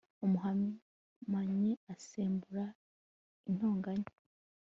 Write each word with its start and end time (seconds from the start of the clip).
umunyamahane 0.25 1.71
asembura 1.93 2.63
intonganya 3.49 4.09